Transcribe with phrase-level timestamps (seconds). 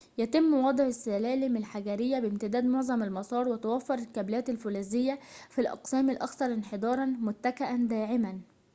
[0.17, 7.75] يتم وضع السّلالم الحجريّة بامتداد معظم المسار وتوفّر الكابلات الفولاذية في الأقسام الأكثر انحداراً متكأً
[7.75, 8.39] داعماً